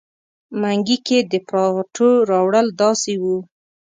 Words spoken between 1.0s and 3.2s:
کې د پراټو راوړل داسې